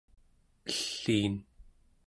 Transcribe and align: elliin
elliin 0.69 1.35